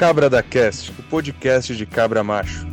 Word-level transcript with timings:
Cabra 0.00 0.30
da 0.30 0.42
Cast, 0.42 0.94
o 0.98 1.02
podcast 1.02 1.76
de 1.76 1.84
cabra 1.84 2.24
macho. 2.24 2.69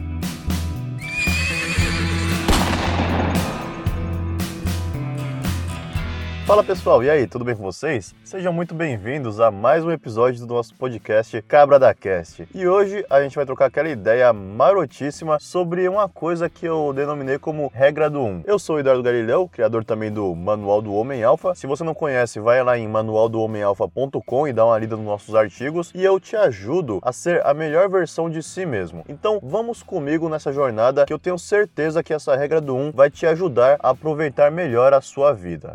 Fala 6.47 6.63
pessoal, 6.63 7.03
e 7.03 7.09
aí, 7.09 7.27
tudo 7.27 7.43
bem 7.43 7.57
com 7.57 7.61
vocês? 7.61 8.15
Sejam 8.23 8.53
muito 8.53 8.73
bem-vindos 8.73 9.41
a 9.41 9.51
mais 9.51 9.83
um 9.83 9.91
episódio 9.91 10.39
do 10.39 10.53
nosso 10.53 10.73
podcast 10.75 11.41
Cabra 11.41 11.77
da 11.77 11.93
Cast. 11.93 12.47
E 12.55 12.65
hoje 12.65 13.05
a 13.09 13.21
gente 13.21 13.35
vai 13.35 13.45
trocar 13.45 13.65
aquela 13.65 13.89
ideia 13.89 14.31
marotíssima 14.31 15.39
sobre 15.41 15.89
uma 15.89 16.07
coisa 16.07 16.49
que 16.49 16.65
eu 16.65 16.93
denominei 16.93 17.37
como 17.37 17.67
regra 17.67 18.09
do 18.09 18.21
1. 18.21 18.43
Eu 18.45 18.57
sou 18.57 18.77
o 18.77 18.79
Eduardo 18.79 19.03
Galileu, 19.03 19.49
criador 19.49 19.83
também 19.83 20.09
do 20.09 20.33
Manual 20.33 20.81
do 20.81 20.93
Homem 20.93 21.21
Alfa. 21.21 21.53
Se 21.53 21.67
você 21.67 21.83
não 21.83 21.93
conhece, 21.93 22.39
vai 22.39 22.63
lá 22.63 22.77
em 22.77 22.87
manualdohomemalfa.com 22.87 24.47
e 24.47 24.53
dá 24.53 24.65
uma 24.65 24.79
lida 24.79 24.95
nos 24.95 25.05
nossos 25.05 25.35
artigos 25.35 25.91
e 25.93 26.01
eu 26.01 26.17
te 26.17 26.37
ajudo 26.37 26.99
a 27.03 27.11
ser 27.11 27.45
a 27.45 27.53
melhor 27.53 27.89
versão 27.89 28.29
de 28.29 28.41
si 28.41 28.65
mesmo. 28.65 29.03
Então, 29.09 29.37
vamos 29.43 29.83
comigo 29.83 30.29
nessa 30.29 30.53
jornada 30.53 31.05
que 31.07 31.13
eu 31.13 31.19
tenho 31.19 31.37
certeza 31.37 32.01
que 32.01 32.13
essa 32.13 32.37
regra 32.37 32.61
do 32.61 32.73
1 32.73 32.91
vai 32.93 33.11
te 33.11 33.25
ajudar 33.25 33.77
a 33.83 33.89
aproveitar 33.89 34.49
melhor 34.49 34.93
a 34.93 35.01
sua 35.01 35.33
vida. 35.33 35.73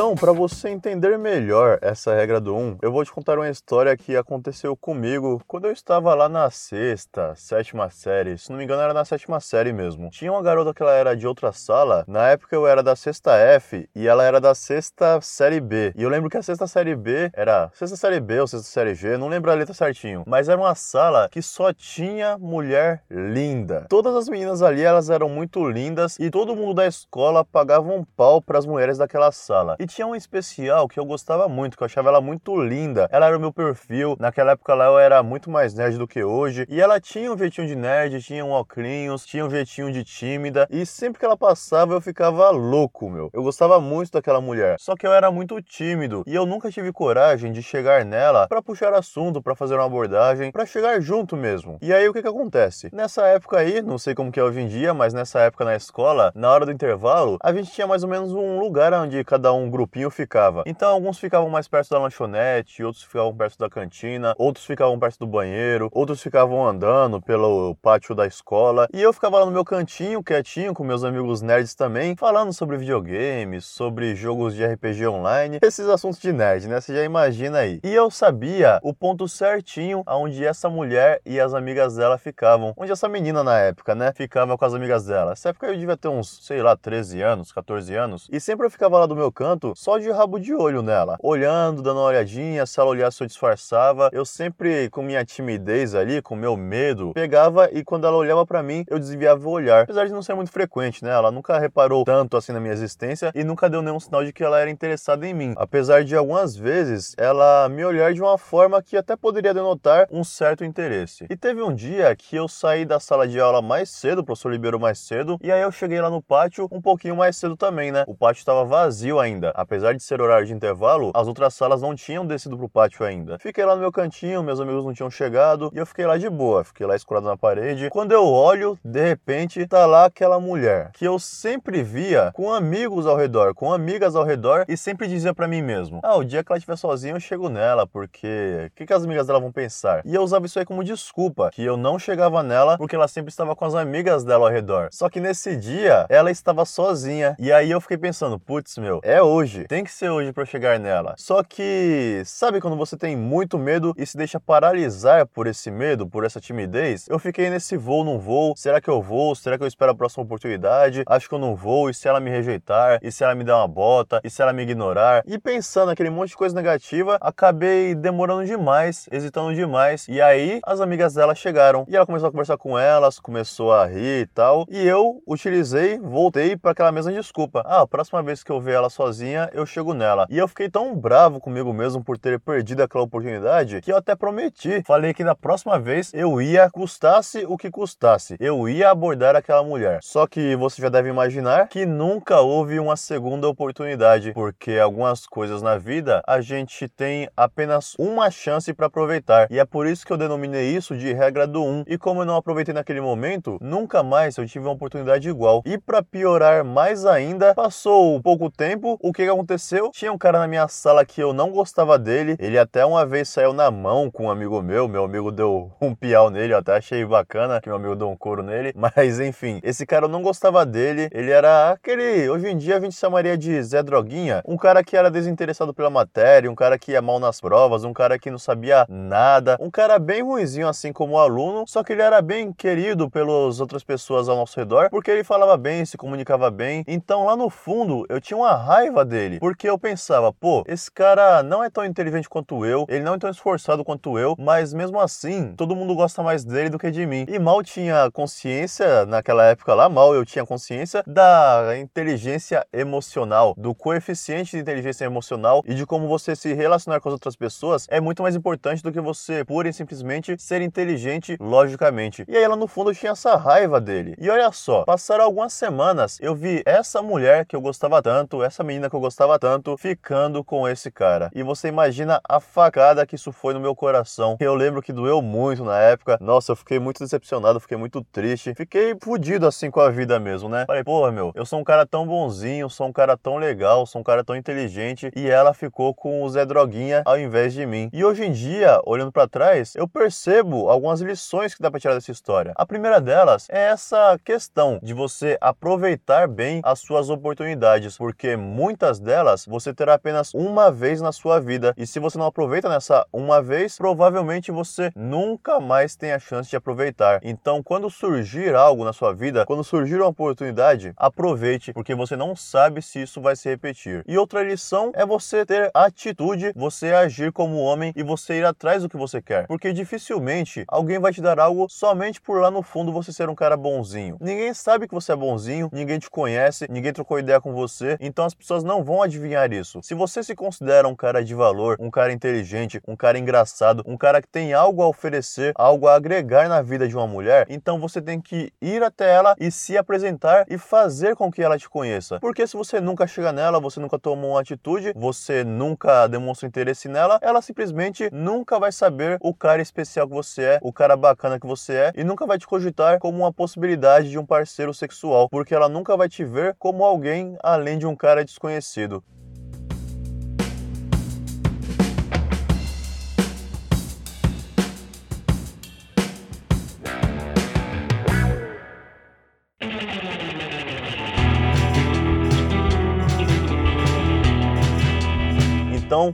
Então, 0.00 0.14
para 0.14 0.32
você 0.32 0.70
entender 0.70 1.18
melhor 1.18 1.78
essa 1.82 2.14
regra 2.14 2.40
do 2.40 2.56
1, 2.56 2.78
eu 2.80 2.90
vou 2.90 3.04
te 3.04 3.12
contar 3.12 3.36
uma 3.36 3.50
história 3.50 3.94
que 3.94 4.16
aconteceu 4.16 4.74
comigo 4.74 5.42
quando 5.46 5.66
eu 5.66 5.72
estava 5.72 6.14
lá 6.14 6.26
na 6.26 6.50
sexta, 6.50 7.34
sétima 7.36 7.90
série. 7.90 8.38
Se 8.38 8.48
não 8.48 8.56
me 8.56 8.64
engano, 8.64 8.80
era 8.80 8.94
na 8.94 9.04
sétima 9.04 9.38
série 9.40 9.74
mesmo. 9.74 10.08
Tinha 10.08 10.32
uma 10.32 10.40
garota 10.40 10.72
que 10.72 10.82
ela 10.82 10.94
era 10.94 11.14
de 11.14 11.26
outra 11.26 11.52
sala. 11.52 12.02
Na 12.08 12.30
época 12.30 12.56
eu 12.56 12.66
era 12.66 12.82
da 12.82 12.96
sexta 12.96 13.36
F 13.36 13.90
e 13.94 14.08
ela 14.08 14.24
era 14.24 14.40
da 14.40 14.54
sexta 14.54 15.20
série 15.20 15.60
B. 15.60 15.92
E 15.94 16.02
eu 16.02 16.08
lembro 16.08 16.30
que 16.30 16.38
a 16.38 16.42
sexta 16.42 16.66
série 16.66 16.96
B 16.96 17.30
era 17.34 17.70
sexta 17.74 17.94
série 17.94 18.20
B 18.20 18.40
ou 18.40 18.46
sexta 18.46 18.68
série 18.68 18.94
G, 18.94 19.18
não 19.18 19.28
lembro 19.28 19.50
a 19.50 19.54
letra 19.54 19.74
certinho. 19.74 20.24
Mas 20.26 20.48
era 20.48 20.58
uma 20.58 20.74
sala 20.74 21.28
que 21.30 21.42
só 21.42 21.74
tinha 21.74 22.38
mulher 22.38 23.02
linda. 23.10 23.84
Todas 23.90 24.16
as 24.16 24.30
meninas 24.30 24.62
ali, 24.62 24.80
elas 24.80 25.10
eram 25.10 25.28
muito 25.28 25.62
lindas 25.68 26.18
e 26.18 26.30
todo 26.30 26.56
mundo 26.56 26.72
da 26.72 26.86
escola 26.86 27.44
pagava 27.44 27.92
um 27.92 28.02
pau 28.02 28.40
para 28.40 28.58
as 28.58 28.64
mulheres 28.64 28.96
daquela 28.96 29.30
sala. 29.30 29.76
E 29.78 29.89
tinha 29.90 30.06
um 30.06 30.14
especial 30.14 30.88
que 30.88 30.98
eu 30.98 31.04
gostava 31.04 31.48
muito, 31.48 31.76
que 31.76 31.82
eu 31.82 31.86
achava 31.86 32.08
ela 32.08 32.20
muito 32.20 32.56
linda. 32.56 33.08
Ela 33.10 33.26
era 33.26 33.36
o 33.36 33.40
meu 33.40 33.52
perfil. 33.52 34.16
Naquela 34.18 34.52
época 34.52 34.72
lá 34.74 34.86
eu 34.86 34.98
era 34.98 35.22
muito 35.22 35.50
mais 35.50 35.74
nerd 35.74 35.98
do 35.98 36.06
que 36.06 36.22
hoje. 36.22 36.64
E 36.68 36.80
ela 36.80 37.00
tinha 37.00 37.32
um 37.32 37.36
jeitinho 37.36 37.66
de 37.66 37.74
nerd, 37.74 38.22
tinha 38.22 38.44
um 38.44 38.50
óculos, 38.50 39.26
tinha 39.26 39.44
um 39.44 39.50
jeitinho 39.50 39.92
de 39.92 40.04
tímida. 40.04 40.66
E 40.70 40.86
sempre 40.86 41.18
que 41.18 41.24
ela 41.24 41.36
passava 41.36 41.94
eu 41.94 42.00
ficava 42.00 42.50
louco, 42.50 43.10
meu. 43.10 43.30
Eu 43.32 43.42
gostava 43.42 43.80
muito 43.80 44.12
daquela 44.12 44.40
mulher. 44.40 44.76
Só 44.78 44.94
que 44.94 45.06
eu 45.06 45.12
era 45.12 45.30
muito 45.30 45.60
tímido 45.60 46.22
e 46.26 46.34
eu 46.34 46.46
nunca 46.46 46.70
tive 46.70 46.92
coragem 46.92 47.52
de 47.52 47.62
chegar 47.62 48.04
nela 48.04 48.46
para 48.48 48.62
puxar 48.62 48.94
assunto, 48.94 49.42
para 49.42 49.56
fazer 49.56 49.74
uma 49.74 49.86
abordagem, 49.86 50.52
para 50.52 50.64
chegar 50.64 51.00
junto 51.00 51.36
mesmo. 51.36 51.78
E 51.82 51.92
aí 51.92 52.08
o 52.08 52.12
que 52.12 52.22
que 52.22 52.28
acontece? 52.28 52.88
Nessa 52.92 53.26
época 53.26 53.58
aí, 53.58 53.82
não 53.82 53.98
sei 53.98 54.14
como 54.14 54.30
que 54.30 54.38
é 54.38 54.42
hoje 54.42 54.60
em 54.60 54.68
dia, 54.68 54.94
mas 54.94 55.12
nessa 55.12 55.40
época 55.40 55.64
na 55.64 55.74
escola, 55.74 56.30
na 56.34 56.50
hora 56.50 56.64
do 56.64 56.72
intervalo, 56.72 57.38
a 57.42 57.52
gente 57.52 57.72
tinha 57.72 57.86
mais 57.86 58.02
ou 58.02 58.08
menos 58.08 58.32
um 58.32 58.60
lugar 58.60 58.92
onde 58.92 59.24
cada 59.24 59.52
um 59.52 59.68
grupinho 59.80 60.10
ficava. 60.10 60.62
Então 60.66 60.90
alguns 60.90 61.18
ficavam 61.18 61.48
mais 61.48 61.66
perto 61.66 61.88
da 61.88 61.98
lanchonete, 61.98 62.84
outros 62.84 63.02
ficavam 63.02 63.34
perto 63.34 63.58
da 63.58 63.70
cantina, 63.70 64.34
outros 64.36 64.66
ficavam 64.66 64.98
perto 64.98 65.20
do 65.20 65.26
banheiro, 65.26 65.88
outros 65.92 66.22
ficavam 66.22 66.66
andando 66.66 67.20
pelo 67.20 67.74
pátio 67.76 68.14
da 68.14 68.26
escola. 68.26 68.86
E 68.92 69.00
eu 69.00 69.12
ficava 69.12 69.38
lá 69.38 69.46
no 69.46 69.52
meu 69.52 69.64
cantinho, 69.64 70.22
quietinho, 70.22 70.74
com 70.74 70.84
meus 70.84 71.02
amigos 71.02 71.40
nerds 71.40 71.74
também, 71.74 72.14
falando 72.14 72.52
sobre 72.52 72.76
videogames, 72.76 73.64
sobre 73.64 74.14
jogos 74.14 74.54
de 74.54 74.66
RPG 74.66 75.06
online, 75.06 75.58
esses 75.62 75.88
assuntos 75.88 76.20
de 76.20 76.30
nerd, 76.30 76.68
né? 76.68 76.78
Você 76.78 76.94
já 76.94 77.02
imagina 77.02 77.58
aí. 77.58 77.80
E 77.82 77.94
eu 77.94 78.10
sabia 78.10 78.80
o 78.82 78.92
ponto 78.92 79.26
certinho 79.26 80.02
aonde 80.04 80.44
essa 80.44 80.68
mulher 80.68 81.22
e 81.24 81.40
as 81.40 81.54
amigas 81.54 81.96
dela 81.96 82.18
ficavam. 82.18 82.74
Onde 82.76 82.92
essa 82.92 83.08
menina 83.08 83.42
na 83.42 83.58
época, 83.58 83.94
né? 83.94 84.12
Ficava 84.14 84.58
com 84.58 84.64
as 84.64 84.74
amigas 84.74 85.06
dela. 85.06 85.30
Nessa 85.30 85.48
época 85.48 85.68
eu 85.68 85.76
devia 85.76 85.96
ter 85.96 86.08
uns, 86.08 86.44
sei 86.44 86.62
lá, 86.62 86.76
13 86.76 87.22
anos, 87.22 87.50
14 87.50 87.94
anos. 87.94 88.28
E 88.30 88.38
sempre 88.38 88.66
eu 88.66 88.70
ficava 88.70 88.98
lá 88.98 89.06
do 89.06 89.16
meu 89.16 89.32
canto, 89.32 89.69
só 89.76 89.98
de 89.98 90.10
rabo 90.10 90.38
de 90.38 90.54
olho 90.54 90.82
nela, 90.82 91.16
olhando, 91.22 91.82
dando 91.82 91.98
uma 91.98 92.08
olhadinha, 92.08 92.66
se 92.66 92.78
ela 92.78 92.90
olhasse 92.90 93.20
eu 93.20 93.26
disfarçava. 93.26 94.10
Eu 94.12 94.24
sempre, 94.24 94.88
com 94.90 95.02
minha 95.02 95.24
timidez 95.24 95.94
ali, 95.94 96.22
com 96.22 96.34
meu 96.34 96.56
medo, 96.56 97.12
pegava 97.12 97.68
e 97.72 97.84
quando 97.84 98.06
ela 98.06 98.16
olhava 98.16 98.46
para 98.46 98.62
mim, 98.62 98.84
eu 98.88 98.98
desviava 98.98 99.46
o 99.48 99.50
olhar. 99.50 99.82
Apesar 99.84 100.06
de 100.06 100.12
não 100.12 100.22
ser 100.22 100.34
muito 100.34 100.50
frequente, 100.50 101.04
né? 101.04 101.10
Ela 101.10 101.30
nunca 101.30 101.58
reparou 101.58 102.04
tanto 102.04 102.36
assim 102.36 102.52
na 102.52 102.60
minha 102.60 102.72
existência 102.72 103.32
e 103.34 103.44
nunca 103.44 103.68
deu 103.68 103.82
nenhum 103.82 104.00
sinal 104.00 104.24
de 104.24 104.32
que 104.32 104.42
ela 104.42 104.58
era 104.58 104.70
interessada 104.70 105.26
em 105.26 105.34
mim. 105.34 105.54
Apesar 105.56 106.04
de 106.04 106.16
algumas 106.16 106.56
vezes 106.56 107.14
ela 107.18 107.68
me 107.68 107.84
olhar 107.84 108.12
de 108.12 108.20
uma 108.20 108.38
forma 108.38 108.82
que 108.82 108.96
até 108.96 109.16
poderia 109.16 109.54
denotar 109.54 110.06
um 110.10 110.24
certo 110.24 110.64
interesse. 110.64 111.26
E 111.28 111.36
teve 111.36 111.62
um 111.62 111.74
dia 111.74 112.14
que 112.16 112.36
eu 112.36 112.48
saí 112.48 112.84
da 112.84 113.00
sala 113.00 113.26
de 113.26 113.40
aula 113.40 113.62
mais 113.62 113.90
cedo, 113.90 114.20
o 114.20 114.24
professor 114.24 114.50
liberou 114.50 114.80
mais 114.80 114.98
cedo, 114.98 115.38
e 115.42 115.50
aí 115.50 115.60
eu 115.60 115.72
cheguei 115.72 116.00
lá 116.00 116.10
no 116.10 116.22
pátio 116.22 116.68
um 116.70 116.80
pouquinho 116.80 117.16
mais 117.16 117.36
cedo 117.36 117.56
também, 117.56 117.92
né? 117.92 118.04
O 118.06 118.14
pátio 118.14 118.40
estava 118.40 118.64
vazio 118.64 119.18
ainda, 119.18 119.50
apesar 119.60 119.94
de 119.94 120.02
ser 120.02 120.20
horário 120.20 120.46
de 120.46 120.52
intervalo, 120.52 121.10
as 121.14 121.28
outras 121.28 121.54
salas 121.54 121.82
não 121.82 121.94
tinham 121.94 122.26
descido 122.26 122.56
pro 122.56 122.68
pátio 122.68 123.04
ainda. 123.04 123.38
Fiquei 123.38 123.64
lá 123.64 123.74
no 123.74 123.80
meu 123.80 123.92
cantinho, 123.92 124.42
meus 124.42 124.60
amigos 124.60 124.84
não 124.84 124.94
tinham 124.94 125.10
chegado 125.10 125.70
e 125.74 125.78
eu 125.78 125.86
fiquei 125.86 126.06
lá 126.06 126.16
de 126.16 126.28
boa, 126.30 126.64
fiquei 126.64 126.86
lá 126.86 126.96
escurado 126.96 127.26
na 127.26 127.36
parede. 127.36 127.90
Quando 127.90 128.12
eu 128.12 128.24
olho, 128.24 128.78
de 128.84 129.02
repente, 129.02 129.66
tá 129.66 129.84
lá 129.86 130.06
aquela 130.06 130.40
mulher 130.40 130.90
que 130.94 131.04
eu 131.04 131.18
sempre 131.18 131.82
via 131.82 132.30
com 132.34 132.52
amigos 132.52 133.06
ao 133.06 133.16
redor, 133.16 133.54
com 133.54 133.72
amigas 133.72 134.16
ao 134.16 134.24
redor 134.24 134.64
e 134.68 134.76
sempre 134.76 135.06
dizia 135.06 135.34
para 135.34 135.46
mim 135.48 135.62
mesmo: 135.62 136.00
"Ah, 136.02 136.16
o 136.16 136.24
dia 136.24 136.42
que 136.42 136.50
ela 136.50 136.58
estiver 136.58 136.76
sozinha 136.76 137.14
eu 137.14 137.20
chego 137.20 137.48
nela, 137.48 137.86
porque 137.86 138.68
o 138.68 138.76
que, 138.76 138.86
que 138.86 138.92
as 138.92 139.04
amigas 139.04 139.26
dela 139.26 139.40
vão 139.40 139.52
pensar?". 139.52 140.02
E 140.04 140.14
eu 140.14 140.22
usava 140.22 140.46
isso 140.46 140.58
aí 140.58 140.64
como 140.64 140.82
desculpa, 140.82 141.50
que 141.52 141.64
eu 141.64 141.76
não 141.76 141.98
chegava 141.98 142.42
nela 142.42 142.78
porque 142.78 142.96
ela 142.96 143.08
sempre 143.08 143.30
estava 143.30 143.54
com 143.54 143.64
as 143.64 143.74
amigas 143.74 144.24
dela 144.24 144.46
ao 144.46 144.52
redor. 144.52 144.88
Só 144.90 145.08
que 145.08 145.20
nesse 145.20 145.56
dia 145.56 146.06
ela 146.08 146.30
estava 146.30 146.64
sozinha 146.64 147.36
e 147.38 147.52
aí 147.52 147.70
eu 147.70 147.80
fiquei 147.80 147.98
pensando: 147.98 148.38
"Putz, 148.38 148.78
meu, 148.78 149.00
é 149.02 149.22
hoje. 149.22 149.49
Tem 149.68 149.84
que 149.84 149.92
ser 149.92 150.10
hoje 150.10 150.32
para 150.32 150.44
chegar 150.44 150.78
nela". 150.78 151.14
Só 151.18 151.42
que 151.42 152.22
sabe 152.24 152.60
quando 152.60 152.76
você 152.76 152.96
tem 152.96 153.16
muito 153.16 153.58
medo 153.58 153.94
e 153.96 154.06
se 154.06 154.16
deixa 154.16 154.40
paralisar 154.40 155.26
por 155.26 155.46
esse 155.46 155.70
medo, 155.70 156.06
por 156.06 156.24
essa 156.24 156.40
timidez? 156.40 157.06
Eu 157.08 157.18
fiquei 157.18 157.50
nesse 157.50 157.76
voo, 157.76 158.04
não 158.04 158.18
vou. 158.18 158.54
Será 158.56 158.80
que 158.80 158.88
eu 158.88 159.00
vou? 159.02 159.34
Será 159.34 159.56
que 159.56 159.64
eu 159.64 159.68
espero 159.68 159.92
a 159.92 159.94
próxima 159.94 160.24
oportunidade? 160.24 161.02
Acho 161.06 161.28
que 161.28 161.34
eu 161.34 161.38
não 161.38 161.54
vou. 161.54 161.90
E 161.90 161.94
se 161.94 162.08
ela 162.08 162.20
me 162.20 162.30
rejeitar? 162.30 162.98
E 163.02 163.12
se 163.12 163.24
ela 163.24 163.34
me 163.34 163.44
der 163.44 163.54
uma 163.54 163.68
bota? 163.68 164.20
E 164.24 164.30
se 164.30 164.42
ela 164.42 164.52
me 164.52 164.62
ignorar? 164.62 165.22
E 165.26 165.38
pensando 165.38 165.86
naquele 165.86 166.10
monte 166.10 166.30
de 166.30 166.36
coisa 166.36 166.54
negativa, 166.54 167.18
acabei 167.20 167.94
demorando 167.94 168.44
demais, 168.44 169.08
hesitando 169.10 169.54
demais. 169.54 170.06
E 170.08 170.20
aí 170.20 170.60
as 170.64 170.80
amigas 170.80 171.14
dela 171.14 171.34
chegaram 171.34 171.84
e 171.88 171.96
ela 171.96 172.06
começou 172.06 172.28
a 172.28 172.30
conversar 172.30 172.56
com 172.56 172.78
elas, 172.78 173.18
começou 173.18 173.72
a 173.72 173.86
rir 173.86 174.22
e 174.22 174.26
tal. 174.26 174.66
E 174.68 174.86
eu 174.86 175.22
utilizei, 175.26 175.98
voltei 175.98 176.56
para 176.56 176.72
aquela 176.72 176.92
mesma 176.92 177.12
desculpa. 177.12 177.62
Ah, 177.64 177.82
a 177.82 177.86
próxima 177.86 178.22
vez 178.22 178.42
que 178.42 178.50
eu 178.50 178.60
ver 178.60 178.74
ela 178.74 178.90
sozinha, 178.90 179.29
eu 179.52 179.66
chego 179.66 179.94
nela. 179.94 180.26
E 180.28 180.38
eu 180.38 180.48
fiquei 180.48 180.68
tão 180.68 180.94
bravo 180.94 181.40
comigo 181.40 181.72
mesmo 181.72 182.02
por 182.02 182.18
ter 182.18 182.38
perdido 182.40 182.82
aquela 182.82 183.04
oportunidade 183.04 183.80
que 183.80 183.92
eu 183.92 183.96
até 183.96 184.14
prometi. 184.14 184.82
Falei 184.86 185.14
que 185.14 185.24
na 185.24 185.34
próxima 185.34 185.78
vez 185.78 186.12
eu 186.14 186.40
ia, 186.40 186.70
custasse 186.70 187.44
o 187.46 187.56
que 187.56 187.70
custasse, 187.70 188.36
eu 188.40 188.68
ia 188.68 188.90
abordar 188.90 189.36
aquela 189.36 189.62
mulher. 189.62 190.00
Só 190.02 190.26
que 190.26 190.56
você 190.56 190.82
já 190.82 190.88
deve 190.88 191.08
imaginar 191.08 191.68
que 191.68 191.86
nunca 191.86 192.40
houve 192.40 192.78
uma 192.78 192.96
segunda 192.96 193.48
oportunidade, 193.48 194.32
porque 194.32 194.78
algumas 194.78 195.26
coisas 195.26 195.62
na 195.62 195.78
vida 195.78 196.22
a 196.26 196.40
gente 196.40 196.88
tem 196.88 197.28
apenas 197.36 197.94
uma 197.98 198.30
chance 198.30 198.72
para 198.72 198.86
aproveitar. 198.86 199.46
E 199.50 199.58
é 199.58 199.64
por 199.64 199.86
isso 199.86 200.04
que 200.06 200.12
eu 200.12 200.16
denominei 200.16 200.74
isso 200.74 200.96
de 200.96 201.12
regra 201.12 201.46
do 201.46 201.62
1. 201.62 201.66
Um. 201.66 201.84
E 201.86 201.98
como 201.98 202.22
eu 202.22 202.26
não 202.26 202.36
aproveitei 202.36 202.74
naquele 202.74 203.00
momento, 203.00 203.58
nunca 203.60 204.02
mais 204.02 204.36
eu 204.36 204.46
tive 204.46 204.66
uma 204.66 204.74
oportunidade 204.74 205.28
igual. 205.28 205.62
E 205.64 205.78
para 205.78 206.02
piorar 206.02 206.64
mais 206.64 207.04
ainda, 207.06 207.54
passou 207.54 208.20
pouco 208.22 208.50
tempo, 208.50 208.98
o 209.00 209.12
que 209.12 209.19
aconteceu? 209.28 209.90
Tinha 209.92 210.12
um 210.12 210.18
cara 210.18 210.38
na 210.38 210.48
minha 210.48 210.66
sala 210.68 211.04
que 211.04 211.20
eu 211.20 211.32
não 211.32 211.50
gostava 211.50 211.98
dele, 211.98 212.36
ele 212.38 212.58
até 212.58 212.84
uma 212.84 213.04
vez 213.04 213.28
saiu 213.28 213.52
na 213.52 213.70
mão 213.70 214.10
com 214.10 214.26
um 214.26 214.30
amigo 214.30 214.62
meu, 214.62 214.88
meu 214.88 215.04
amigo 215.04 215.30
deu 215.30 215.70
um 215.80 215.94
piau 215.94 216.30
nele, 216.30 216.54
eu 216.54 216.58
até 216.58 216.76
achei 216.76 217.04
bacana 217.04 217.60
que 217.60 217.68
meu 217.68 217.76
amigo 217.76 217.96
deu 217.96 218.08
um 218.08 218.16
couro 218.16 218.42
nele, 218.42 218.72
mas 218.76 219.20
enfim, 219.20 219.60
esse 219.62 219.84
cara 219.84 220.06
eu 220.06 220.08
não 220.08 220.22
gostava 220.22 220.64
dele, 220.64 221.08
ele 221.12 221.30
era 221.30 221.72
aquele, 221.72 222.28
hoje 222.30 222.48
em 222.48 222.56
dia 222.56 222.76
a 222.76 222.80
gente 222.80 222.94
chamaria 222.94 223.36
de 223.36 223.62
Zé 223.62 223.82
Droguinha, 223.82 224.42
um 224.46 224.56
cara 224.56 224.82
que 224.82 224.96
era 224.96 225.10
desinteressado 225.10 225.74
pela 225.74 225.90
matéria, 225.90 226.50
um 226.50 226.54
cara 226.54 226.78
que 226.78 226.92
ia 226.92 227.02
mal 227.02 227.18
nas 227.18 227.40
provas, 227.40 227.84
um 227.84 227.92
cara 227.92 228.18
que 228.18 228.30
não 228.30 228.38
sabia 228.38 228.86
nada, 228.88 229.56
um 229.60 229.70
cara 229.70 229.98
bem 229.98 230.22
ruizinho 230.22 230.68
assim 230.68 230.92
como 230.92 231.18
aluno, 231.18 231.64
só 231.66 231.82
que 231.82 231.92
ele 231.92 232.02
era 232.02 232.22
bem 232.22 232.52
querido 232.52 233.10
pelas 233.10 233.60
outras 233.60 233.82
pessoas 233.82 234.28
ao 234.28 234.36
nosso 234.36 234.58
redor, 234.58 234.88
porque 234.90 235.10
ele 235.10 235.24
falava 235.24 235.56
bem, 235.56 235.84
se 235.84 235.96
comunicava 235.96 236.50
bem, 236.50 236.84
então 236.86 237.26
lá 237.26 237.36
no 237.36 237.50
fundo 237.50 238.06
eu 238.08 238.20
tinha 238.20 238.36
uma 238.36 238.54
raiva 238.54 239.04
dele, 239.10 239.38
porque 239.38 239.68
eu 239.68 239.78
pensava, 239.78 240.32
pô, 240.32 240.64
esse 240.66 240.90
cara 240.90 241.42
não 241.42 241.62
é 241.62 241.68
tão 241.68 241.84
inteligente 241.84 242.28
quanto 242.28 242.64
eu, 242.64 242.86
ele 242.88 243.04
não 243.04 243.14
é 243.14 243.18
tão 243.18 243.28
esforçado 243.28 243.84
quanto 243.84 244.18
eu, 244.18 244.34
mas 244.38 244.72
mesmo 244.72 244.98
assim, 244.98 245.52
todo 245.56 245.76
mundo 245.76 245.94
gosta 245.94 246.22
mais 246.22 246.44
dele 246.44 246.70
do 246.70 246.78
que 246.78 246.90
de 246.90 247.04
mim. 247.04 247.26
E 247.28 247.38
mal 247.38 247.62
tinha 247.62 248.10
consciência 248.12 249.04
naquela 249.04 249.44
época 249.44 249.74
lá, 249.74 249.88
mal 249.88 250.14
eu 250.14 250.24
tinha 250.24 250.46
consciência 250.46 251.02
da 251.06 251.76
inteligência 251.78 252.64
emocional, 252.72 253.54
do 253.58 253.74
coeficiente 253.74 254.52
de 254.52 254.62
inteligência 254.62 255.04
emocional 255.04 255.62
e 255.66 255.74
de 255.74 255.84
como 255.84 256.06
você 256.08 256.36
se 256.36 256.54
relacionar 256.54 257.00
com 257.00 257.08
as 257.08 257.14
outras 257.14 257.36
pessoas 257.36 257.86
é 257.90 258.00
muito 258.00 258.22
mais 258.22 258.36
importante 258.36 258.82
do 258.82 258.92
que 258.92 259.00
você 259.00 259.44
pura 259.44 259.68
e 259.68 259.72
simplesmente 259.72 260.36
ser 260.38 260.62
inteligente 260.62 261.36
logicamente. 261.40 262.24
E 262.28 262.36
aí 262.36 262.42
ela 262.42 262.56
no 262.56 262.68
fundo 262.68 262.94
tinha 262.94 263.12
essa 263.12 263.36
raiva 263.36 263.80
dele. 263.80 264.14
E 264.18 264.30
olha 264.30 264.52
só, 264.52 264.84
passaram 264.84 265.24
algumas 265.24 265.52
semanas, 265.52 266.18
eu 266.20 266.34
vi 266.34 266.62
essa 266.64 267.02
mulher 267.02 267.44
que 267.44 267.56
eu 267.56 267.60
gostava 267.60 268.00
tanto, 268.00 268.42
essa 268.42 268.62
menina 268.62 268.88
que 268.88 268.94
eu 268.94 268.99
gostava 269.00 269.38
tanto, 269.38 269.76
ficando 269.76 270.44
com 270.44 270.68
esse 270.68 270.90
cara. 270.90 271.30
E 271.34 271.42
você 271.42 271.68
imagina 271.68 272.20
a 272.28 272.38
facada 272.38 273.06
que 273.06 273.14
isso 273.14 273.32
foi 273.32 273.54
no 273.54 273.60
meu 273.60 273.74
coração. 273.74 274.36
Eu 274.40 274.54
lembro 274.54 274.82
que 274.82 274.92
doeu 274.92 275.22
muito 275.22 275.64
na 275.64 275.78
época. 275.78 276.18
Nossa, 276.20 276.52
eu 276.52 276.56
fiquei 276.56 276.78
muito 276.78 276.98
decepcionado, 276.98 277.60
fiquei 277.60 277.76
muito 277.76 278.04
triste. 278.04 278.54
Fiquei 278.54 278.96
fudido 279.02 279.46
assim 279.46 279.70
com 279.70 279.80
a 279.80 279.90
vida 279.90 280.18
mesmo, 280.18 280.48
né? 280.48 280.64
Falei, 280.66 280.84
porra, 280.84 281.10
meu, 281.10 281.32
eu 281.34 281.46
sou 281.46 281.58
um 281.58 281.64
cara 281.64 281.86
tão 281.86 282.06
bonzinho, 282.06 282.68
sou 282.68 282.86
um 282.86 282.92
cara 282.92 283.16
tão 283.16 283.36
legal, 283.36 283.86
sou 283.86 284.00
um 284.00 284.04
cara 284.04 284.22
tão 284.22 284.36
inteligente. 284.36 285.10
E 285.16 285.28
ela 285.28 285.54
ficou 285.54 285.94
com 285.94 286.22
o 286.22 286.30
Zé 286.30 286.44
Droguinha 286.44 287.02
ao 287.04 287.18
invés 287.18 287.52
de 287.52 287.64
mim. 287.66 287.88
E 287.92 288.04
hoje 288.04 288.24
em 288.24 288.32
dia, 288.32 288.80
olhando 288.84 289.12
para 289.12 289.28
trás, 289.28 289.74
eu 289.74 289.88
percebo 289.88 290.68
algumas 290.68 291.00
lições 291.00 291.54
que 291.54 291.62
dá 291.62 291.70
pra 291.70 291.80
tirar 291.80 291.94
dessa 291.94 292.10
história. 292.10 292.52
A 292.56 292.66
primeira 292.66 293.00
delas 293.00 293.46
é 293.50 293.68
essa 293.68 294.18
questão 294.24 294.78
de 294.82 294.92
você 294.92 295.36
aproveitar 295.40 296.26
bem 296.28 296.60
as 296.64 296.80
suas 296.80 297.08
oportunidades, 297.10 297.96
porque 297.96 298.36
muitas 298.36 298.89
delas 298.98 299.46
você 299.46 299.72
terá 299.72 299.94
apenas 299.94 300.32
uma 300.34 300.70
vez 300.70 301.00
na 301.00 301.12
sua 301.12 301.40
vida. 301.40 301.74
E 301.76 301.86
se 301.86 301.98
você 301.98 302.18
não 302.18 302.26
aproveita 302.26 302.68
nessa 302.68 303.06
uma 303.12 303.42
vez, 303.42 303.76
provavelmente 303.76 304.50
você 304.50 304.90
nunca 304.96 305.60
mais 305.60 305.96
tem 305.96 306.12
a 306.12 306.18
chance 306.18 306.50
de 306.50 306.56
aproveitar. 306.56 307.20
Então, 307.22 307.62
quando 307.62 307.90
surgir 307.90 308.54
algo 308.54 308.84
na 308.84 308.92
sua 308.92 309.12
vida, 309.12 309.44
quando 309.46 309.62
surgir 309.64 309.96
uma 309.96 310.08
oportunidade, 310.08 310.92
aproveite, 310.96 311.72
porque 311.72 311.94
você 311.94 312.16
não 312.16 312.34
sabe 312.34 312.82
se 312.82 313.02
isso 313.02 313.20
vai 313.20 313.36
se 313.36 313.48
repetir. 313.48 314.02
E 314.06 314.16
outra 314.16 314.42
lição 314.42 314.90
é 314.94 315.04
você 315.04 315.44
ter 315.44 315.70
atitude, 315.74 316.52
você 316.56 316.92
agir 316.92 317.32
como 317.32 317.58
homem 317.58 317.92
e 317.94 318.02
você 318.02 318.38
ir 318.38 318.44
atrás 318.44 318.82
do 318.82 318.88
que 318.88 318.96
você 318.96 319.20
quer. 319.20 319.46
Porque 319.46 319.72
dificilmente 319.72 320.64
alguém 320.68 320.98
vai 320.98 321.12
te 321.12 321.20
dar 321.20 321.38
algo 321.38 321.66
somente 321.68 322.20
por 322.20 322.40
lá 322.40 322.50
no 322.50 322.62
fundo 322.62 322.92
você 322.92 323.12
ser 323.12 323.28
um 323.28 323.34
cara 323.34 323.56
bonzinho. 323.56 324.16
Ninguém 324.20 324.54
sabe 324.54 324.88
que 324.88 324.94
você 324.94 325.12
é 325.12 325.16
bonzinho, 325.16 325.68
ninguém 325.72 325.98
te 325.98 326.08
conhece, 326.08 326.66
ninguém 326.70 326.92
trocou 326.92 327.18
ideia 327.18 327.40
com 327.40 327.52
você, 327.52 327.96
então 328.00 328.24
as 328.24 328.34
pessoas 328.34 328.64
não 328.64 328.79
vão 328.82 329.02
adivinhar 329.02 329.52
isso. 329.52 329.80
Se 329.82 329.94
você 329.94 330.22
se 330.22 330.34
considera 330.34 330.88
um 330.88 330.94
cara 330.94 331.24
de 331.24 331.34
valor, 331.34 331.76
um 331.80 331.90
cara 331.90 332.12
inteligente, 332.12 332.80
um 332.86 332.96
cara 332.96 333.18
engraçado, 333.18 333.82
um 333.86 333.96
cara 333.96 334.20
que 334.20 334.28
tem 334.28 334.52
algo 334.52 334.82
a 334.82 334.88
oferecer, 334.88 335.52
algo 335.54 335.86
a 335.86 335.94
agregar 335.94 336.48
na 336.48 336.62
vida 336.62 336.88
de 336.88 336.96
uma 336.96 337.06
mulher, 337.06 337.46
então 337.48 337.78
você 337.78 338.00
tem 338.00 338.20
que 338.20 338.52
ir 338.60 338.82
até 338.82 339.12
ela 339.12 339.34
e 339.38 339.50
se 339.50 339.76
apresentar 339.76 340.44
e 340.48 340.58
fazer 340.58 341.16
com 341.16 341.30
que 341.30 341.42
ela 341.42 341.58
te 341.58 341.68
conheça. 341.68 342.18
Porque 342.20 342.46
se 342.46 342.56
você 342.56 342.80
nunca 342.80 343.06
chega 343.06 343.32
nela, 343.32 343.60
você 343.60 343.80
nunca 343.80 343.98
toma 343.98 344.26
uma 344.26 344.40
atitude, 344.40 344.92
você 344.94 345.44
nunca 345.44 346.06
demonstra 346.06 346.46
interesse 346.46 346.88
nela, 346.88 347.18
ela 347.22 347.42
simplesmente 347.42 348.08
nunca 348.12 348.58
vai 348.58 348.72
saber 348.72 349.18
o 349.20 349.34
cara 349.34 349.62
especial 349.62 350.08
que 350.08 350.14
você 350.14 350.42
é, 350.42 350.58
o 350.62 350.72
cara 350.72 350.96
bacana 350.96 351.38
que 351.38 351.46
você 351.46 351.74
é 351.74 351.92
e 351.96 352.04
nunca 352.04 352.26
vai 352.26 352.38
te 352.38 352.46
cogitar 352.46 352.98
como 352.98 353.18
uma 353.18 353.32
possibilidade 353.32 354.10
de 354.10 354.18
um 354.18 354.26
parceiro 354.26 354.72
sexual, 354.72 355.28
porque 355.28 355.54
ela 355.54 355.68
nunca 355.68 355.96
vai 355.96 356.08
te 356.08 356.24
ver 356.24 356.54
como 356.58 356.84
alguém 356.84 357.36
além 357.42 357.78
de 357.78 357.86
um 357.86 357.96
cara 357.96 358.24
desconhecido 358.24 358.69
sido 358.70 359.04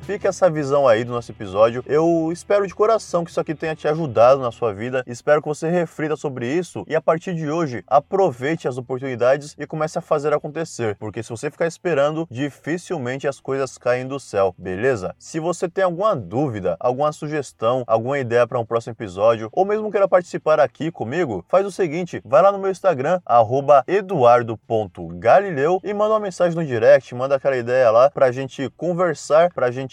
Fica 0.02 0.28
essa 0.28 0.50
visão 0.50 0.87
aí 0.87 1.04
do 1.04 1.12
nosso 1.12 1.32
episódio. 1.32 1.82
Eu 1.87 2.31
espero 2.32 2.66
de 2.66 2.75
coração 2.75 3.25
que 3.25 3.31
isso 3.31 3.40
aqui 3.40 3.54
tenha 3.54 3.75
te 3.75 3.88
ajudado 3.88 4.40
na 4.40 4.52
sua 4.52 4.72
vida. 4.72 5.02
Espero 5.06 5.40
que 5.40 5.48
você 5.48 5.69
reflita 5.70 6.16
sobre 6.16 6.46
isso 6.46 6.84
e 6.87 6.94
a 6.94 7.00
partir 7.00 7.34
de 7.34 7.50
hoje 7.50 7.82
aproveite 7.87 8.69
as 8.69 8.76
oportunidades 8.78 9.54
e 9.58 9.66
comece 9.66 9.98
a 9.98 10.02
fazer 10.02 10.32
acontecer, 10.32 10.96
porque 10.96 11.22
se 11.22 11.31
você 11.31 11.50
ficar 11.50 11.66
esperando, 11.66 12.26
dificilmente 12.31 13.26
as 13.26 13.40
coisas 13.40 13.78
caem 13.78 14.06
do 14.06 14.20
céu, 14.20 14.54
beleza? 14.58 15.14
Se 15.19 15.40
você 15.40 15.69
tem 15.69 15.84
alguma 15.84 16.14
dúvida, 16.14 16.76
alguma 16.78 17.12
sugestão, 17.12 17.82
alguma 17.87 18.19
ideia 18.19 18.46
para 18.46 18.58
um 18.58 18.66
próximo 18.66 18.93
episódio 18.93 19.48
ou 19.52 19.64
mesmo 19.64 19.90
queira 19.90 20.06
participar 20.08 20.60
aqui 20.60 20.90
comigo, 20.90 21.44
faz 21.48 21.64
o 21.66 21.70
seguinte, 21.70 22.20
vai 22.25 22.43
lá 22.43 22.52
no 22.52 22.58
meu 22.58 22.70
Instagram 22.70 23.20
@eduardo.galileu 23.87 25.81
e 25.82 25.94
manda 25.94 26.14
uma 26.14 26.20
mensagem 26.20 26.56
no 26.56 26.64
direct, 26.64 27.14
manda 27.14 27.37
aquela 27.37 27.56
ideia 27.56 27.90
lá 27.90 28.10
pra 28.10 28.31
gente 28.31 28.69
conversar, 28.76 29.52
pra 29.52 29.70
gente. 29.70 29.85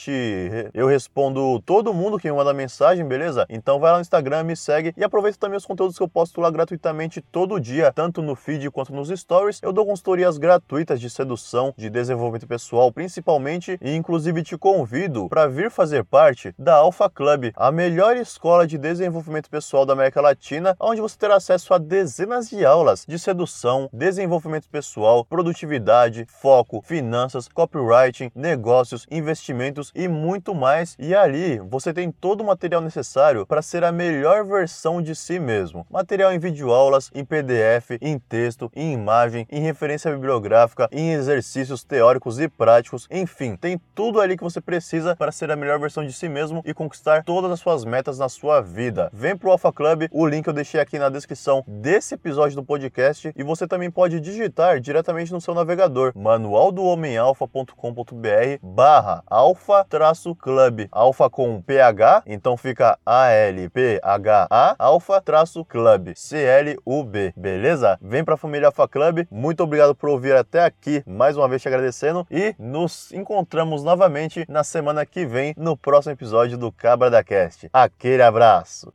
Eu 0.74 0.88
respondo 0.88 1.62
todo 1.62 1.94
mundo 1.94 2.18
que 2.20 2.30
me 2.30 2.36
manda 2.36 2.54
mensagem, 2.54 3.06
beleza? 3.06 3.46
Então 3.50 3.80
vai 3.80 3.92
lá 3.92 3.98
no 3.98 4.02
Instagram, 4.02 4.44
me 4.44 4.56
segue 4.56 4.94
e 4.98 5.04
aproveita 5.04 5.38
também 5.38 5.58
os 5.58 5.66
conteúdos 5.66 5.98
que 5.98 6.04
eu 6.04 6.08
posto 6.08 6.42
lá 6.42 6.50
gratuitamente 6.50 7.22
todo 7.22 7.60
dia, 7.60 7.92
tanto 7.94 8.22
no 8.22 8.36
feed 8.36 8.70
quanto 8.72 8.94
nos 8.94 9.10
stories. 9.10 9.60
Eu 9.62 9.74
dou 9.74 9.86
consultorias 9.86 10.38
gratuitas 10.38 11.00
de 11.00 11.10
sedução, 11.10 11.74
de 11.78 11.90
desenvolvimento 11.90 12.48
pessoal, 12.48 12.92
principalmente, 12.92 13.78
e 13.82 13.96
inclusive 13.96 14.44
te 14.44 14.58
convido 14.58 15.28
para 15.30 15.48
vir 15.48 15.70
fazer 15.70 16.04
parte 16.04 16.54
da 16.58 16.76
Alpha 16.76 17.10
Club, 17.10 17.52
a 17.56 17.72
melhor 17.72 18.16
escola 18.18 18.68
de 18.68 18.78
desenvolvimento 18.78 19.50
pessoal 19.50 19.86
da 19.86 19.94
América 19.94 20.22
Latina, 20.22 20.76
onde 20.80 21.02
você 21.02 21.18
terá 21.18 21.36
acesso 21.36 21.74
a 21.74 21.78
dezenas 21.78 22.50
de 22.50 22.66
aulas 22.66 23.06
de 23.08 23.18
sedução, 23.20 23.90
desenvolvimento 23.92 24.70
pessoal, 24.70 25.26
produtividade, 25.26 26.26
foco, 26.28 26.82
finanças, 26.84 27.48
copywriting, 27.48 28.32
negócios, 28.36 29.06
investimentos 29.10 29.83
e 29.96 30.08
muito 30.08 30.54
mais. 30.54 30.96
E 31.00 31.16
ali 31.16 31.60
você 31.60 31.94
tem 31.94 32.12
todo 32.12 32.42
o 32.42 32.46
material 32.46 32.82
necessário 32.82 33.46
para 33.46 33.62
ser 33.62 33.84
a 33.84 33.92
melhor 33.92 34.46
versão 34.46 35.02
de 35.02 35.16
si 35.16 35.40
mesmo. 35.40 35.86
Material 35.90 36.32
em 36.32 36.40
videoaulas, 36.40 37.10
em 37.14 37.26
PDF, 37.26 37.98
em 38.02 38.20
texto, 38.20 38.72
em 38.76 38.94
imagem, 38.94 39.48
em 39.52 39.62
referência 39.62 40.12
bibliográfica, 40.12 40.88
em 40.92 41.12
exercícios 41.12 41.84
teóricos 41.84 42.40
e 42.40 42.48
práticos, 42.48 43.08
enfim, 43.10 43.56
tem 43.56 43.80
tudo 43.94 44.20
ali 44.20 44.38
que 44.38 44.44
você 44.44 44.62
precisa 44.62 45.16
para 45.16 45.32
ser 45.32 45.52
a 45.52 45.56
melhor 45.56 45.80
versão 45.80 46.06
de 46.06 46.14
si 46.14 46.30
mesmo 46.30 46.62
e 46.66 46.74
conquistar 46.74 47.24
todas 47.24 47.52
as 47.52 47.60
suas 47.60 47.86
metas 47.86 48.20
na 48.20 48.30
sua 48.30 48.62
vida. 48.62 49.10
Vem 49.14 49.36
pro 49.36 49.52
Alpha 49.52 49.72
Club, 49.72 50.08
o 50.12 50.26
link 50.26 50.48
eu 50.48 50.54
deixei 50.54 50.80
aqui 50.80 51.00
na 51.00 51.10
descrição 51.10 51.64
desse 51.68 52.16
episódio 52.16 52.56
do 52.56 52.64
podcast 52.64 53.32
e 53.36 53.44
você 53.44 53.68
também 53.68 53.92
pode 53.92 54.20
digitar 54.20 54.80
diretamente 54.80 55.32
no 55.32 55.42
seu 55.42 55.54
navegador 55.54 56.12
manualdohomemalfa.com.br 56.16 58.58
barra 58.62 59.24
alfa-club. 59.64 60.88
Alfa 60.92 61.30
com 61.30 61.62
PH, 61.62 62.24
então 62.26 62.58
fica 62.58 62.98
A-L-P-H-A, 63.06 64.76
alfa-club, 64.78 66.14
C-L-U-B, 66.16 67.34
beleza? 67.36 67.98
Vem 68.02 68.24
pra 68.24 68.36
família 68.36 68.68
Alfa 68.68 68.88
Club, 68.88 69.26
muito 69.32 69.64
obrigado 69.64 69.96
por 69.96 70.10
ouvir 70.10 70.36
até 70.36 70.64
aqui, 70.64 71.04
mais 71.06 71.38
uma 71.38 71.48
vez 71.48 71.62
te 71.62 71.68
agradecendo 71.68 72.28
e 72.30 72.54
nos 72.60 73.12
encontramos 73.14 73.84
novamente 73.84 74.46
na 74.50 74.64
semana 74.64 75.06
que 75.06 75.26
vem 75.26 75.54
no 75.58 75.78
próximo 75.78 76.14
episódio 76.14 76.58
do 76.58 76.72
Cabra 76.72 77.10
da 77.10 77.24
Cast. 77.24 77.70
Aquele 77.72 78.22
abraço! 78.22 78.92